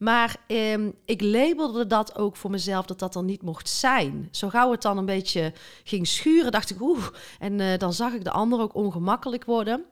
Maar 0.00 0.36
ehm, 0.46 0.90
ik 1.04 1.20
labelde 1.20 1.86
dat 1.86 2.18
ook 2.18 2.36
voor 2.36 2.50
mezelf 2.50 2.86
dat 2.86 2.98
dat 2.98 3.12
dan 3.12 3.24
niet 3.24 3.42
mocht 3.42 3.68
zijn. 3.68 4.28
Zo 4.30 4.48
gauw 4.48 4.70
het 4.70 4.82
dan 4.82 4.98
een 4.98 5.04
beetje 5.04 5.52
ging 5.84 6.06
schuren, 6.06 6.52
dacht 6.52 6.70
ik 6.70 6.80
oeh. 6.80 7.06
En 7.38 7.58
uh, 7.58 7.78
dan 7.78 7.92
zag 7.92 8.12
ik 8.12 8.24
de 8.24 8.30
ander 8.30 8.60
ook 8.60 8.74
ongemakkelijk 8.74 9.44
worden. 9.44 9.84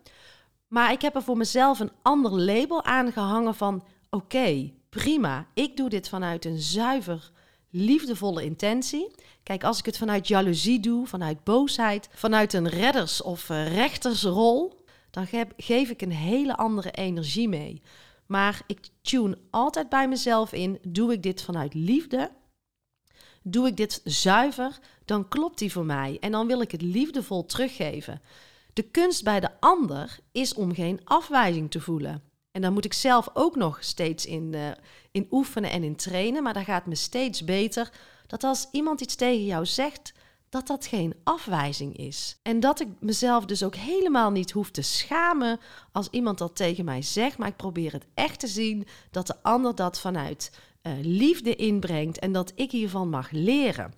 Maar 0.68 0.92
ik 0.92 1.02
heb 1.02 1.14
er 1.14 1.22
voor 1.22 1.36
mezelf 1.36 1.80
een 1.80 1.92
ander 2.02 2.40
label 2.40 2.84
aangehangen 2.84 3.54
van 3.54 3.84
oké, 4.10 4.72
prima. 4.88 5.46
Ik 5.54 5.76
doe 5.76 5.88
dit 5.88 6.08
vanuit 6.08 6.44
een 6.44 6.58
zuiver, 6.58 7.30
liefdevolle 7.70 8.44
intentie. 8.44 9.14
Kijk, 9.42 9.64
als 9.64 9.78
ik 9.78 9.86
het 9.86 9.98
vanuit 9.98 10.28
jaloezie 10.28 10.80
doe, 10.80 11.06
vanuit 11.06 11.44
boosheid, 11.44 12.08
vanuit 12.12 12.52
een 12.52 12.68
redders- 12.68 13.22
of 13.22 13.48
uh, 13.48 13.74
rechtersrol, 13.76 14.84
dan 15.10 15.26
geef 15.56 15.90
ik 15.90 16.02
een 16.02 16.12
hele 16.12 16.56
andere 16.56 16.90
energie 16.90 17.48
mee. 17.48 17.82
Maar 18.28 18.62
ik 18.66 18.88
tune 19.02 19.38
altijd 19.50 19.88
bij 19.88 20.08
mezelf 20.08 20.52
in: 20.52 20.78
doe 20.82 21.12
ik 21.12 21.22
dit 21.22 21.42
vanuit 21.42 21.74
liefde? 21.74 22.30
Doe 23.42 23.66
ik 23.66 23.76
dit 23.76 24.00
zuiver? 24.04 24.78
Dan 25.04 25.28
klopt 25.28 25.58
die 25.58 25.72
voor 25.72 25.84
mij 25.84 26.16
en 26.20 26.32
dan 26.32 26.46
wil 26.46 26.60
ik 26.60 26.70
het 26.70 26.82
liefdevol 26.82 27.46
teruggeven. 27.46 28.20
De 28.72 28.82
kunst 28.82 29.24
bij 29.24 29.40
de 29.40 29.60
ander 29.60 30.18
is 30.32 30.54
om 30.54 30.74
geen 30.74 31.00
afwijzing 31.04 31.70
te 31.70 31.80
voelen. 31.80 32.22
En 32.50 32.60
daar 32.60 32.72
moet 32.72 32.84
ik 32.84 32.92
zelf 32.92 33.28
ook 33.32 33.56
nog 33.56 33.78
steeds 33.80 34.26
in, 34.26 34.52
uh, 34.54 34.70
in 35.10 35.26
oefenen 35.30 35.70
en 35.70 35.82
in 35.82 35.96
trainen. 35.96 36.42
Maar 36.42 36.54
daar 36.54 36.64
gaat 36.64 36.86
me 36.86 36.94
steeds 36.94 37.44
beter. 37.44 37.90
Dat 38.26 38.44
als 38.44 38.68
iemand 38.72 39.00
iets 39.00 39.14
tegen 39.14 39.44
jou 39.44 39.66
zegt, 39.66 40.12
dat 40.50 40.66
dat 40.66 40.86
geen 40.86 41.14
afwijzing 41.24 41.96
is. 41.96 42.38
En 42.42 42.60
dat 42.60 42.80
ik 42.80 42.88
mezelf 43.00 43.44
dus 43.44 43.62
ook 43.62 43.74
helemaal 43.74 44.30
niet 44.30 44.50
hoef 44.50 44.70
te 44.70 44.82
schamen 44.82 45.60
als 45.92 46.08
iemand 46.10 46.38
dat 46.38 46.56
tegen 46.56 46.84
mij 46.84 47.02
zegt, 47.02 47.38
maar 47.38 47.48
ik 47.48 47.56
probeer 47.56 47.92
het 47.92 48.06
echt 48.14 48.40
te 48.40 48.46
zien 48.46 48.86
dat 49.10 49.26
de 49.26 49.42
ander 49.42 49.74
dat 49.74 50.00
vanuit 50.00 50.52
uh, 50.82 50.92
liefde 51.02 51.56
inbrengt 51.56 52.18
en 52.18 52.32
dat 52.32 52.52
ik 52.54 52.70
hiervan 52.70 53.08
mag 53.08 53.30
leren. 53.30 53.92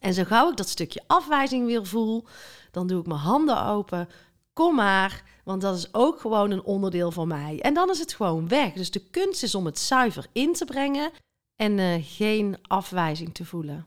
En 0.00 0.14
zo 0.14 0.24
gauw 0.24 0.50
ik 0.50 0.56
dat 0.56 0.68
stukje 0.68 1.02
afwijzing 1.06 1.66
weer 1.66 1.86
voel, 1.86 2.24
dan 2.70 2.86
doe 2.86 3.00
ik 3.00 3.06
mijn 3.06 3.20
handen 3.20 3.64
open. 3.64 4.08
Kom 4.52 4.74
maar, 4.74 5.22
want 5.44 5.60
dat 5.60 5.76
is 5.76 5.94
ook 5.94 6.20
gewoon 6.20 6.50
een 6.50 6.62
onderdeel 6.62 7.10
van 7.10 7.28
mij. 7.28 7.60
En 7.60 7.74
dan 7.74 7.90
is 7.90 7.98
het 7.98 8.12
gewoon 8.12 8.48
weg. 8.48 8.72
Dus 8.72 8.90
de 8.90 9.10
kunst 9.10 9.42
is 9.42 9.54
om 9.54 9.66
het 9.66 9.78
zuiver 9.78 10.26
in 10.32 10.52
te 10.52 10.64
brengen 10.64 11.10
en 11.56 11.78
uh, 11.78 11.94
geen 12.00 12.56
afwijzing 12.62 13.34
te 13.34 13.44
voelen. 13.44 13.86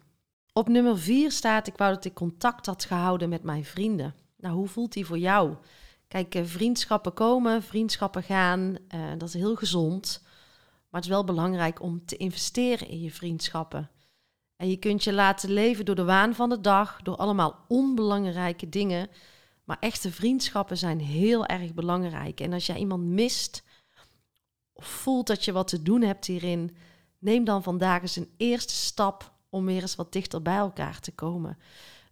Op 0.58 0.68
nummer 0.68 1.00
4 1.00 1.32
staat: 1.32 1.68
Ik 1.68 1.78
wou 1.78 1.94
dat 1.94 2.06
ik 2.06 2.14
contact 2.14 2.66
had 2.66 2.86
gehouden 2.86 3.30
met 3.30 3.44
mijn 3.44 3.66
vrienden. 3.66 4.16
Nou, 4.38 4.56
hoe 4.56 4.68
voelt 4.68 4.94
die 4.94 5.06
voor 5.06 5.18
jou? 5.18 5.56
Kijk, 6.08 6.36
eh, 6.36 6.44
vriendschappen 6.46 7.14
komen, 7.14 7.64
vriendschappen 7.64 8.24
gaan. 8.24 8.78
Uh, 8.96 9.12
dat 9.18 9.28
is 9.28 9.34
heel 9.34 9.56
gezond. 9.56 10.22
Maar 10.90 11.02
het 11.02 11.04
is 11.04 11.10
wel 11.10 11.24
belangrijk 11.24 11.82
om 11.82 12.06
te 12.06 12.18
investeren 12.18 12.88
in 12.88 13.02
je 13.02 13.12
vriendschappen. 13.12 13.90
En 14.56 14.70
je 14.70 14.78
kunt 14.78 15.04
je 15.04 15.14
laten 15.14 15.50
leven 15.52 15.86
door 15.86 15.96
de 15.96 16.04
waan 16.04 16.36
van 16.36 16.50
de 16.50 16.62
dag, 16.62 17.02
door 17.02 17.16
allemaal 17.16 17.66
onbelangrijke 17.68 18.70
dingen. 18.70 19.10
Maar 19.64 19.78
echte 19.80 20.12
vriendschappen 20.12 20.78
zijn 20.78 21.00
heel 21.00 21.46
erg 21.46 21.74
belangrijk. 21.74 22.40
En 22.40 22.54
als 22.54 22.66
jij 22.66 22.78
iemand 22.78 23.04
mist 23.04 23.64
of 24.74 24.86
voelt 24.86 25.28
dat 25.28 25.46
je 25.46 25.52
wat 25.52 25.68
te 25.68 25.82
doen 25.82 26.02
hebt 26.02 26.26
hierin, 26.26 26.76
neem 27.20 27.44
dan 27.44 27.64
vandaag 27.64 28.02
eens 28.02 28.16
een 28.16 28.34
eerste 28.38 28.74
stap 28.74 29.34
om 29.56 29.66
weer 29.66 29.82
eens 29.82 29.96
wat 29.96 30.14
dichter 30.14 30.42
bij 30.42 30.56
elkaar 30.56 31.00
te 31.00 31.12
komen. 31.12 31.58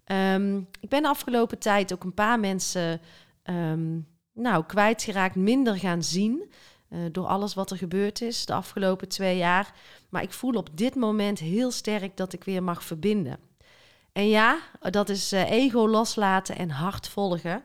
Um, 0.06 0.68
ik 0.80 0.90
ben 0.90 1.02
de 1.02 1.08
afgelopen 1.08 1.60
tijd 1.60 1.94
ook 1.94 2.04
een 2.04 2.14
paar 2.14 2.40
mensen 2.40 3.02
um, 3.44 4.08
nou, 4.34 4.64
kwijtgeraakt, 4.66 5.36
minder 5.36 5.78
gaan 5.78 6.04
zien. 6.04 6.52
Uh, 6.90 7.00
door 7.12 7.26
alles 7.26 7.54
wat 7.54 7.72
er 7.72 7.78
gebeurd 7.78 8.22
is 8.22 8.46
de 8.46 8.54
afgelopen 8.54 9.08
twee 9.08 9.38
jaar. 9.38 9.74
Maar 10.10 10.22
ik 10.22 10.34
voel 10.34 10.54
op 10.54 10.70
dit 10.74 10.96
moment 10.96 11.40
heel 11.40 11.72
sterk 11.72 12.18
dat 12.18 12.34
ik 12.34 12.44
weer 12.44 12.64
mag 12.64 12.84
verbinden. 12.84 13.40
En 14.12 14.28
ja, 14.28 14.60
dat 14.80 15.10
is 15.10 15.34
uh, 15.34 15.52
ego 15.52 15.88
loslaten 15.88 16.58
en 16.58 16.70
hart 16.70 17.08
volgen. 17.08 17.64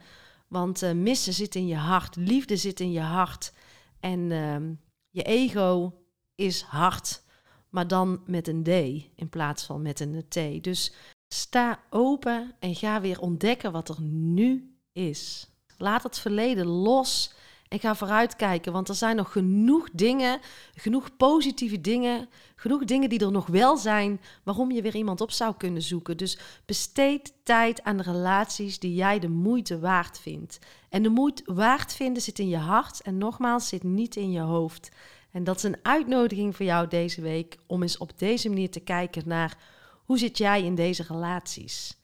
Want 0.49 0.83
uh, 0.83 0.93
missen 0.93 1.33
zit 1.33 1.55
in 1.55 1.67
je 1.67 1.77
hart, 1.77 2.17
liefde 2.17 2.57
zit 2.57 2.81
in 2.81 2.93
je 2.93 3.01
hart. 3.01 3.53
En 4.01 4.33
ehm, 4.33 4.73
je 5.11 5.23
ego 5.23 5.93
is 6.35 6.63
hard 6.63 7.23
maar 7.71 7.89
dan 7.89 8.21
met 8.27 8.49
een 8.49 8.63
D 8.63 8.69
in 9.15 9.29
plaats 9.31 9.65
van 9.65 9.83
met 9.83 10.01
een 10.01 10.25
T. 10.29 10.65
Dus 10.65 10.93
sta 11.29 11.81
open 11.91 12.55
en 12.59 12.75
ga 12.75 13.01
weer 13.01 13.21
ontdekken 13.21 13.73
wat 13.73 13.89
er 13.89 14.01
nu 14.03 14.77
is. 14.93 15.49
Laat 15.77 16.03
het 16.03 16.19
verleden 16.19 16.67
los 16.67 17.35
en 17.69 17.81
ga 17.81 17.95
vooruitkijken, 17.95 18.73
want 18.73 18.89
er 18.89 18.95
zijn 18.95 19.17
nog 19.17 19.33
genoeg 19.33 19.89
dingen, 19.93 20.41
genoeg 20.75 21.17
positieve 21.17 21.81
dingen, 21.81 22.29
genoeg 22.55 22.85
dingen 22.85 23.09
die 23.09 23.21
er 23.21 23.33
nog 23.33 23.47
wel 23.47 23.77
zijn, 23.77 24.21
waarom 24.43 24.71
je 24.71 24.83
weer 24.83 24.97
iemand 24.97 25.21
op 25.21 25.31
zou 25.31 25.55
kunnen 25.57 25.83
zoeken. 25.83 26.17
Dus 26.17 26.39
besteed 26.65 27.33
tijd 27.43 27.83
aan 27.83 27.97
de 27.97 28.03
relaties 28.03 28.79
die 28.79 28.95
jij 28.95 29.19
de 29.19 29.29
moeite 29.29 29.79
waard 29.79 30.19
vindt. 30.19 30.59
En 30.89 31.03
de 31.03 31.09
moeite 31.09 31.55
waard 31.55 31.93
vinden 31.93 32.23
zit 32.23 32.39
in 32.39 32.49
je 32.49 32.57
hart 32.57 33.01
en 33.01 33.19
nogmaals 33.19 33.69
zit 33.69 33.83
niet 33.83 34.17
in 34.17 34.31
je 34.31 34.41
hoofd. 34.41 34.91
En 35.39 35.45
dat 35.45 35.57
is 35.57 35.63
een 35.63 35.79
uitnodiging 35.83 36.57
voor 36.57 36.67
jou 36.67 36.89
deze 36.89 37.21
week 37.21 37.59
om 37.67 37.83
eens 37.83 37.99
op 37.99 38.19
deze 38.19 38.49
manier 38.49 38.71
te 38.71 38.81
kijken 38.81 39.23
naar 39.27 39.57
hoe 40.05 40.19
zit 40.19 40.39
jij 40.39 40.63
in 40.63 40.75
deze 40.75 41.05
relaties. 41.09 41.97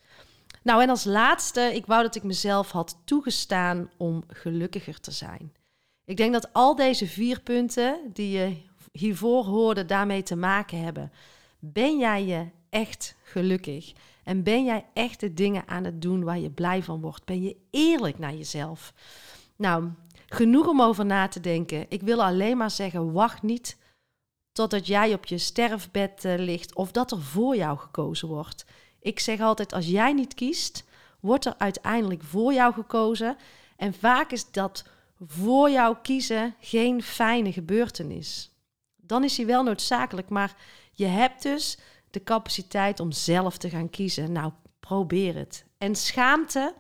Nou, 0.63 0.83
en 0.83 0.89
als 0.89 1.05
laatste, 1.05 1.61
ik 1.61 1.87
wou 1.87 2.03
dat 2.03 2.15
ik 2.15 2.23
mezelf 2.23 2.71
had 2.71 2.99
toegestaan 3.05 3.91
om 3.97 4.25
gelukkiger 4.29 5.01
te 5.01 5.11
zijn. 5.11 5.53
Ik 6.05 6.17
denk 6.17 6.33
dat 6.33 6.53
al 6.53 6.75
deze 6.75 7.07
vier 7.07 7.41
punten 7.41 8.01
die 8.13 8.39
je 8.39 8.57
hiervoor 8.93 9.45
hoorde 9.45 9.85
daarmee 9.85 10.23
te 10.23 10.37
maken 10.37 10.83
hebben. 10.83 11.13
Ben 11.59 11.99
jij 11.99 12.25
je 12.25 12.47
echt 12.71 13.17
gelukkig? 13.23 13.93
En 14.25 14.43
ben 14.43 14.65
jij 14.65 14.85
echt 14.93 15.21
de 15.21 15.35
dingen 15.35 15.69
aan 15.69 15.85
het 15.85 16.03
doen 16.03 16.25
waar 16.25 16.39
je 16.39 16.51
blij 16.51 16.83
van 16.83 17.01
wordt? 17.01 17.25
Ben 17.25 17.43
je 17.43 17.57
eerlijk 17.71 18.19
naar 18.19 18.35
jezelf? 18.35 18.93
Nou, 19.57 19.89
Genoeg 20.35 20.67
om 20.67 20.83
over 20.83 21.07
na 21.07 21.29
te 21.29 21.41
denken. 21.41 21.87
Ik 21.89 22.03
wil 22.03 22.25
alleen 22.25 22.57
maar 22.57 22.71
zeggen: 22.71 23.13
wacht 23.13 23.43
niet 23.43 23.77
totdat 24.53 24.87
jij 24.87 25.15
op 25.15 25.27
je 25.27 25.39
sterfbed 25.39 26.25
uh, 26.25 26.35
ligt 26.37 26.75
of 26.75 26.91
dat 26.91 27.13
er 27.13 27.23
voor 27.23 27.57
jou 27.57 27.79
gekozen 27.79 28.29
wordt. 28.29 28.65
Ik 29.01 29.21
zeg 29.21 29.41
altijd: 29.41 29.73
als 29.73 29.87
jij 29.87 30.13
niet 30.13 30.35
kiest, 30.35 30.85
wordt 31.21 31.47
er 31.47 31.55
uiteindelijk 31.59 32.23
voor 32.23 32.53
jou 32.53 32.73
gekozen. 32.73 33.37
En 33.77 33.95
vaak 33.95 34.31
is 34.31 34.51
dat 34.51 34.85
voor 35.27 35.71
jou 35.71 35.97
kiezen 36.03 36.55
geen 36.61 37.03
fijne 37.03 37.53
gebeurtenis. 37.53 38.51
Dan 38.97 39.25
is 39.25 39.37
hij 39.37 39.47
wel 39.47 39.63
noodzakelijk, 39.63 40.29
maar 40.29 40.57
je 40.93 41.07
hebt 41.07 41.43
dus 41.43 41.79
de 42.11 42.23
capaciteit 42.23 43.01
om 43.01 43.13
zelf 43.13 43.59
te 43.59 43.71
gaan 43.71 43.91
kiezen. 43.91 44.33
Nou, 44.33 44.53
probeer 44.81 45.35
het. 45.35 45.65
En 45.79 45.95
schaamte 45.95 46.75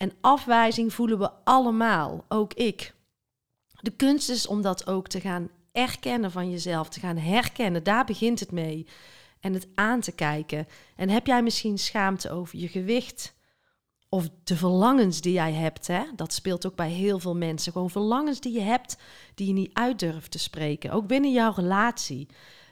en 0.00 0.12
afwijzing 0.20 0.92
voelen 0.92 1.18
we 1.18 1.30
allemaal, 1.44 2.24
ook 2.28 2.54
ik. 2.54 2.94
De 3.80 3.90
kunst 3.90 4.28
is 4.28 4.46
om 4.46 4.62
dat 4.62 4.86
ook 4.86 5.08
te 5.08 5.20
gaan 5.20 5.50
erkennen 5.72 6.30
van 6.30 6.50
jezelf, 6.50 6.88
te 6.88 7.00
gaan 7.00 7.16
herkennen. 7.16 7.82
Daar 7.82 8.04
begint 8.04 8.40
het 8.40 8.50
mee. 8.50 8.86
en 9.40 9.54
het 9.54 9.68
aan 9.74 10.00
te 10.00 10.12
kijken. 10.12 10.66
En 10.96 11.08
heb 11.08 11.26
jij 11.26 11.42
misschien 11.42 11.78
schaamte 11.78 12.30
over 12.30 12.58
je 12.58 12.68
gewicht? 12.68 13.34
Of 14.08 14.28
de 14.44 14.56
verlangens 14.56 15.20
die 15.20 15.32
jij 15.32 15.52
hebt, 15.52 15.86
hè? 15.86 16.02
dat 16.16 16.32
speelt 16.32 16.66
ook 16.66 16.76
bij 16.76 16.90
heel 16.90 17.18
veel 17.18 17.36
mensen. 17.36 17.72
Gewoon 17.72 17.90
verlangens 17.90 18.40
die 18.40 18.52
je 18.52 18.60
hebt, 18.60 18.96
die 19.34 19.46
je 19.46 19.52
niet 19.52 19.74
uit 19.74 19.98
durft 19.98 20.30
te 20.30 20.38
spreken. 20.38 20.90
Ook 20.90 21.06
binnen 21.06 21.32
jouw 21.32 21.52
relatie. 21.52 22.28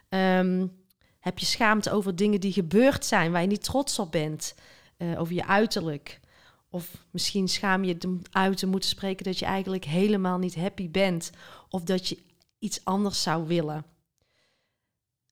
Ehm, 0.09 0.67
heb 1.21 1.39
je 1.39 1.47
schaamte 1.47 1.91
over 1.91 2.17
dingen 2.17 2.41
die 2.41 2.53
gebeurd 2.53 3.05
zijn, 3.05 3.33
waar 3.33 3.41
je 3.41 3.47
niet 3.47 3.65
trots 3.65 3.99
op 3.99 4.13
bent? 4.13 4.55
Uh, 4.99 5.21
over 5.21 5.35
je 5.35 5.47
uiterlijk. 5.47 6.21
Of 6.71 7.05
misschien 7.11 7.49
schaam 7.49 7.85
je 7.85 7.97
je 7.99 8.19
uit 8.31 8.57
te 8.57 8.67
moeten 8.67 8.89
spreken 8.89 9.25
dat 9.25 9.39
je 9.39 9.45
eigenlijk 9.45 9.85
helemaal 9.85 10.39
niet 10.39 10.55
happy 10.55 10.91
bent. 10.91 11.31
Of 11.69 11.83
dat 11.83 12.09
je 12.09 12.23
iets 12.59 12.85
anders 12.85 13.23
zou 13.23 13.47
willen. 13.47 13.85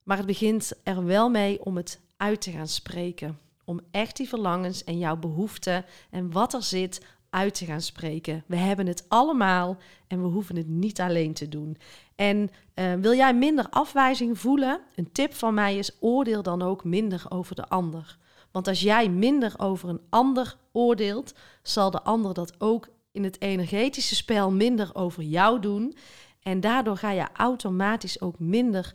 Maar 0.02 0.16
het 0.16 0.26
begint 0.26 0.72
er 0.82 1.04
wel 1.04 1.30
mee 1.30 1.64
om 1.64 1.76
het 1.76 2.00
uit 2.16 2.40
te 2.40 2.50
gaan 2.50 2.68
spreken. 2.68 3.38
Om 3.64 3.80
echt 3.90 4.16
die 4.16 4.28
verlangens 4.28 4.84
en 4.84 4.98
jouw 4.98 5.16
behoeften 5.16 5.84
en 6.10 6.32
wat 6.32 6.54
er 6.54 6.62
zit 6.62 7.00
uit 7.30 7.54
te 7.54 7.64
gaan 7.64 7.80
spreken. 7.80 8.44
We 8.46 8.56
hebben 8.56 8.86
het 8.86 9.04
allemaal 9.08 9.76
en 10.06 10.22
we 10.22 10.28
hoeven 10.28 10.56
het 10.56 10.68
niet 10.68 11.00
alleen 11.00 11.32
te 11.32 11.48
doen. 11.48 11.76
En 12.14 12.50
uh, 12.74 12.94
wil 12.94 13.14
jij 13.14 13.34
minder 13.34 13.66
afwijzing 13.70 14.38
voelen? 14.38 14.80
Een 14.94 15.12
tip 15.12 15.34
van 15.34 15.54
mij 15.54 15.76
is: 15.76 15.96
oordeel 16.00 16.42
dan 16.42 16.62
ook 16.62 16.84
minder 16.84 17.24
over 17.28 17.54
de 17.54 17.68
ander. 17.68 18.18
Want 18.56 18.68
als 18.68 18.80
jij 18.80 19.08
minder 19.08 19.54
over 19.56 19.88
een 19.88 20.00
ander 20.10 20.56
oordeelt, 20.72 21.34
zal 21.62 21.90
de 21.90 22.02
ander 22.02 22.34
dat 22.34 22.60
ook 22.60 22.88
in 23.12 23.24
het 23.24 23.40
energetische 23.40 24.14
spel 24.14 24.50
minder 24.50 24.90
over 24.94 25.22
jou 25.22 25.60
doen. 25.60 25.96
En 26.42 26.60
daardoor 26.60 26.96
ga 26.96 27.10
je 27.10 27.26
automatisch 27.32 28.20
ook 28.20 28.38
minder 28.38 28.94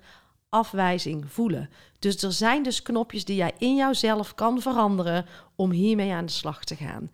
afwijzing 0.49 1.31
voelen. 1.31 1.69
Dus 1.99 2.23
er 2.23 2.31
zijn 2.31 2.63
dus 2.63 2.81
knopjes 2.81 3.25
die 3.25 3.35
jij 3.35 3.53
in 3.57 3.75
jouzelf 3.75 4.35
kan 4.35 4.61
veranderen 4.61 5.25
om 5.55 5.71
hiermee 5.71 6.13
aan 6.13 6.25
de 6.25 6.31
slag 6.31 6.63
te 6.63 6.75
gaan. 6.75 7.11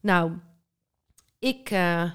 Nou, 0.00 0.32
ik 1.38 1.70
uh, 1.70 2.10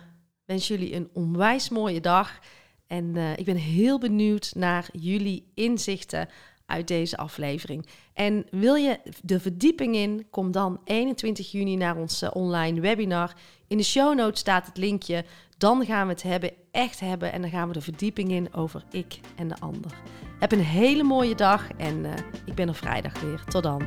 wens 0.46 0.68
jullie 0.68 0.96
een 0.96 1.10
onwijs 1.14 1.70
mooie 1.70 2.02
dag. 2.02 2.40
En 2.88 3.16
uh, 3.16 3.38
ik 3.38 3.46
ben 3.46 3.56
heel 3.56 4.00
benieuwd 4.00 4.52
naar 4.56 4.88
jullie 4.92 5.52
inzichten 5.54 6.30
uit 6.66 6.88
deze 6.88 7.18
aflevering. 7.18 7.86
En 8.14 8.46
wil 8.52 8.76
je 8.76 9.00
de 9.22 9.40
verdieping 9.40 9.96
in, 9.96 10.28
kom 10.30 10.52
dan 10.52 10.80
21 10.84 11.52
juni 11.52 11.76
naar 11.76 11.96
ons 11.96 12.22
eh, 12.22 12.30
online 12.34 12.80
webinar. 12.80 13.34
In 13.68 13.78
de 13.78 13.84
show 13.84 14.16
notes 14.16 14.40
staat 14.40 14.66
het 14.66 14.78
linkje. 14.78 15.26
Dan 15.58 15.86
gaan 15.86 16.08
we 16.08 16.14
het 16.14 16.24
hebben, 16.24 16.52
echt 16.72 17.00
hebben. 17.00 17.32
En 17.32 17.42
dan 17.42 17.50
gaan 17.50 17.68
we 17.68 17.74
de 17.74 17.82
verdieping 17.82 18.32
in 18.32 18.54
over 18.54 18.84
ik 18.92 19.20
en 19.36 19.48
de 19.48 19.56
ander. 19.60 19.92
Heb 20.40 20.52
een 20.52 20.60
hele 20.60 21.04
mooie 21.04 21.36
dag 21.36 21.68
en 21.78 22.06
uh, 22.06 22.14
ik 22.46 22.56
ben 22.56 22.68
er 22.68 22.76
vrijdag 22.76 23.22
weer. 23.22 23.44
Tot 23.44 23.64
dan. 23.64 23.82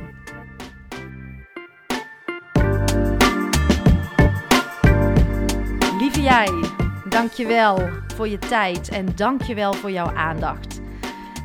Lieve 5.99 6.21
jij, 6.21 6.49
dankjewel 7.09 7.89
voor 8.15 8.27
je 8.27 8.37
tijd 8.37 8.89
en 8.89 9.15
dankjewel 9.15 9.73
voor 9.73 9.91
jouw 9.91 10.15
aandacht. 10.15 10.78